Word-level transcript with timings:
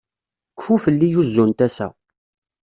Kfu 0.57 0.73
fell-i 0.83 1.09
uzzu 1.19 1.45
n 1.49 1.51
tasa. 1.57 1.87